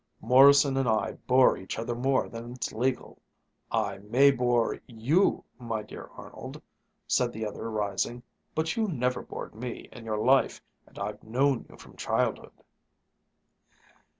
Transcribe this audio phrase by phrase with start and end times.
[0.19, 3.21] "Morrison and I bore each other more than's legal!"
[3.71, 6.59] "I may bore you, my dear Arnold,"
[7.05, 8.23] said the other, rising,
[8.55, 12.53] "but you never bored me in your life, and I've known you from childhood."